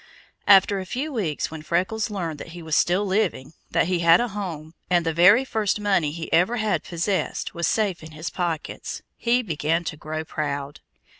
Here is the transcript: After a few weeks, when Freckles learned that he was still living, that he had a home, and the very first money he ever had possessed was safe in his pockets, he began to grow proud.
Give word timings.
After 0.47 0.79
a 0.79 0.85
few 0.87 1.13
weeks, 1.13 1.51
when 1.51 1.61
Freckles 1.61 2.09
learned 2.09 2.39
that 2.39 2.53
he 2.57 2.63
was 2.63 2.75
still 2.75 3.05
living, 3.05 3.53
that 3.69 3.85
he 3.85 3.99
had 3.99 4.19
a 4.19 4.29
home, 4.29 4.73
and 4.89 5.05
the 5.05 5.13
very 5.13 5.45
first 5.45 5.79
money 5.79 6.11
he 6.11 6.33
ever 6.33 6.57
had 6.57 6.83
possessed 6.83 7.53
was 7.53 7.67
safe 7.67 8.01
in 8.01 8.09
his 8.13 8.31
pockets, 8.31 9.03
he 9.15 9.43
began 9.43 9.83
to 9.83 9.97
grow 9.97 10.25
proud. 10.25 10.79